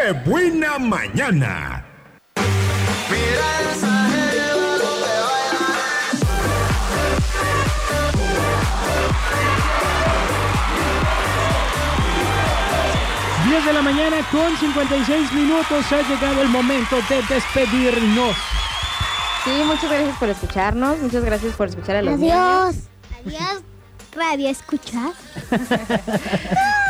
¡Qué 0.00 0.12
buena 0.12 0.78
mañana! 0.78 1.84
10 13.44 13.66
de 13.66 13.72
la 13.74 13.82
mañana 13.82 14.16
con 14.30 14.56
56 14.56 15.32
minutos 15.32 15.92
ha 15.92 16.00
llegado 16.08 16.40
el 16.40 16.48
momento 16.48 16.96
de 17.10 17.22
despedirnos. 17.34 18.36
Sí, 19.44 19.50
muchas 19.66 19.90
gracias 19.90 20.16
por 20.16 20.28
escucharnos, 20.30 20.98
muchas 20.98 21.24
gracias 21.24 21.54
por 21.56 21.68
escuchar 21.68 21.96
a 21.96 22.02
los 22.02 22.18
niños. 22.18 22.36
Adiós. 22.36 22.76
Adiós, 23.26 23.62
radio 24.14 24.48
escuchar. 24.48 25.12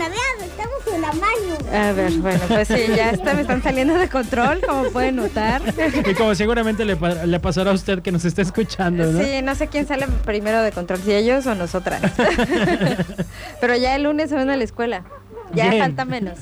estamos 0.00 0.86
en 0.92 1.00
la 1.00 1.12
mano. 1.12 1.56
A 1.72 1.92
ver, 1.92 2.12
bueno, 2.14 2.40
pues 2.48 2.68
sí, 2.68 2.74
ya 2.94 3.10
está, 3.10 3.34
me 3.34 3.42
están 3.42 3.62
saliendo 3.62 3.94
de 3.94 4.08
control, 4.08 4.60
como 4.66 4.84
pueden 4.90 5.16
notar. 5.16 5.62
Y 6.08 6.14
como 6.14 6.34
seguramente 6.34 6.84
le, 6.84 6.96
pa- 6.96 7.24
le 7.26 7.40
pasará 7.40 7.70
a 7.70 7.74
usted 7.74 8.02
que 8.02 8.12
nos 8.12 8.24
está 8.24 8.42
escuchando, 8.42 9.04
¿no? 9.06 9.22
Sí, 9.22 9.42
no 9.42 9.54
sé 9.54 9.68
quién 9.68 9.86
sale 9.86 10.06
primero 10.24 10.62
de 10.62 10.72
control, 10.72 11.00
si 11.00 11.12
ellos 11.14 11.46
o 11.46 11.54
nosotras. 11.54 12.00
Pero 13.60 13.76
ya 13.76 13.94
el 13.96 14.02
lunes 14.04 14.30
se 14.30 14.36
van 14.36 14.50
a 14.50 14.56
la 14.56 14.64
escuela. 14.64 15.04
Ya 15.52 15.68
Bien. 15.70 15.82
falta 15.82 16.04
menos. 16.04 16.38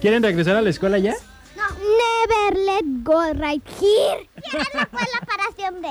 ¿Quieren 0.00 0.22
regresar 0.22 0.56
a 0.56 0.62
la 0.62 0.70
escuela 0.70 0.98
ya? 0.98 1.14
No, 1.56 1.62
never 1.78 2.58
let 2.64 2.84
go 3.02 3.32
right 3.34 3.62
here. 3.80 4.28
Cierra 4.48 4.66
la 4.74 4.82
escuela 4.82 5.20
para 5.26 5.44
siempre. 5.56 5.90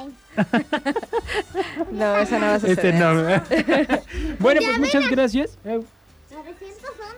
No, 1.91 2.16
eso 2.17 2.39
no 2.39 2.45
va 2.48 2.55
a 2.55 2.59
suceder. 2.59 2.86
Este 2.86 2.94
no. 2.94 3.13
bueno, 4.39 4.61
pues 4.66 4.80
muchas 4.80 5.08
gracias. 5.09 5.58
911. 6.59 7.11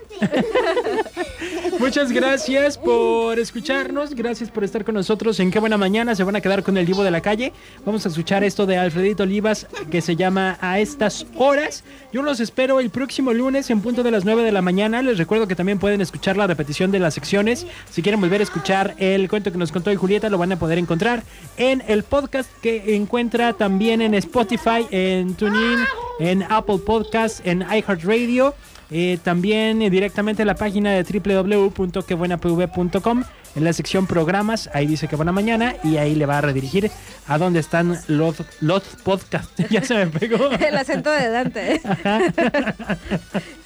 Muchas 1.79 2.11
gracias 2.11 2.77
por 2.77 3.39
escucharnos, 3.39 4.13
gracias 4.13 4.49
por 4.49 4.63
estar 4.63 4.83
con 4.83 4.95
nosotros 4.95 5.39
en 5.39 5.51
Qué 5.51 5.59
Buena 5.59 5.77
Mañana, 5.77 6.15
se 6.15 6.23
van 6.23 6.35
a 6.35 6.41
quedar 6.41 6.63
con 6.63 6.77
el 6.77 6.85
Divo 6.85 7.03
de 7.03 7.11
la 7.11 7.21
Calle. 7.21 7.53
Vamos 7.85 8.05
a 8.05 8.09
escuchar 8.09 8.43
esto 8.43 8.65
de 8.65 8.77
Alfredito 8.77 9.23
Olivas 9.23 9.67
que 9.91 10.01
se 10.01 10.15
llama 10.15 10.57
A 10.61 10.79
estas 10.79 11.25
horas. 11.35 11.83
Yo 12.11 12.21
los 12.21 12.39
espero 12.39 12.79
el 12.79 12.89
próximo 12.89 13.33
lunes 13.33 13.69
en 13.69 13.81
punto 13.81 14.03
de 14.03 14.11
las 14.11 14.25
9 14.25 14.43
de 14.43 14.51
la 14.51 14.61
mañana. 14.61 15.01
Les 15.01 15.17
recuerdo 15.17 15.47
que 15.47 15.55
también 15.55 15.79
pueden 15.79 16.01
escuchar 16.01 16.37
la 16.37 16.47
repetición 16.47 16.91
de 16.91 16.99
las 16.99 17.13
secciones. 17.13 17.65
Si 17.89 18.01
quieren 18.01 18.21
volver 18.21 18.41
a 18.41 18.43
escuchar 18.43 18.95
el 18.97 19.29
cuento 19.29 19.51
que 19.51 19.57
nos 19.57 19.71
contó 19.71 19.89
hoy 19.89 19.95
Julieta, 19.95 20.29
lo 20.29 20.37
van 20.37 20.51
a 20.51 20.59
poder 20.59 20.77
encontrar 20.77 21.23
en 21.57 21.83
el 21.87 22.03
podcast 22.03 22.49
que 22.61 22.95
encuentra 22.95 23.53
también 23.53 24.01
en 24.01 24.13
Spotify, 24.13 24.87
en 24.91 25.35
TuneIn, 25.35 25.79
en 26.19 26.43
Apple 26.43 26.79
Podcast, 26.79 27.45
en 27.45 27.61
iHeartRadio. 27.61 28.53
Eh, 28.91 29.17
también 29.23 29.81
eh, 29.81 29.89
directamente 29.89 30.41
en 30.43 30.47
la 30.47 30.55
página 30.55 30.91
de 30.91 31.03
www.quebuenapv.com 31.03 33.23
en 33.55 33.63
la 33.63 33.71
sección 33.71 34.07
programas, 34.07 34.67
ahí 34.73 34.87
dice 34.87 35.07
que 35.07 35.15
buena 35.15 35.31
mañana 35.31 35.75
y 35.83 35.97
ahí 35.97 36.15
le 36.15 36.25
va 36.25 36.39
a 36.39 36.41
redirigir 36.41 36.89
a 37.27 37.37
donde 37.37 37.59
están 37.59 37.99
los, 38.07 38.37
los 38.61 38.81
podcasts. 39.03 39.53
ya 39.69 39.83
se 39.83 39.93
me 39.93 40.07
pegó. 40.07 40.49
El 40.51 40.75
acento 40.75 41.11
de 41.11 41.29
Dante. 41.29 41.79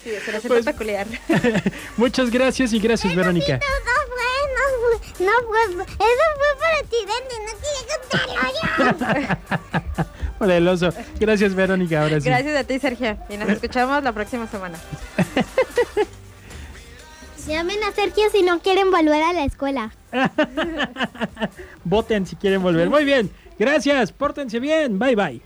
Sí, 0.04 0.10
es 0.12 0.28
el 0.28 0.36
acento 0.36 0.56
Pues- 0.56 0.66
peculiar. 0.66 1.08
Muchas 1.98 2.30
gracias 2.32 2.74
y 2.74 2.80
gracias, 2.80 3.16
Verónica. 3.16 3.60
No 3.60 3.66
fue, 4.10 5.26
no 5.26 5.32
fue, 5.48 5.62
no 5.76 5.86
fue. 5.86 5.86
Eso 5.86 6.26
fue 6.36 6.52
para 6.60 6.80
ti, 6.90 6.98
Dante. 7.08 7.36
No 7.46 7.52
quería 7.64 7.84
contarlo 8.02 8.36
yo. 9.80 9.87
Por 10.38 10.52
el 10.52 10.68
oso. 10.68 10.90
Gracias, 11.20 11.56
Verónica. 11.56 12.04
Ahora 12.04 12.20
sí. 12.22 12.30
Gracias 12.30 12.56
a 12.56 12.64
ti, 12.64 12.80
Sergio. 12.80 13.18
Y 13.30 13.38
nos 13.38 13.50
escuchamos 13.50 14.04
la 14.04 14.12
próxima 14.12 14.48
semana. 14.48 14.78
Llamen 17.48 17.78
a 17.84 17.94
Sergio 17.94 18.26
si 18.32 18.44
no 18.44 18.60
quieren 18.60 18.92
volver 18.92 19.24
a 19.24 19.32
la 19.34 19.46
escuela. 19.46 19.94
Voten 21.86 22.26
si 22.26 22.36
quieren 22.36 22.62
volver. 22.62 22.90
Muy 22.90 23.06
bien. 23.06 23.32
Gracias. 23.58 24.12
Pórtense 24.12 24.60
bien. 24.60 25.00
Bye, 25.00 25.16
bye. 25.16 25.42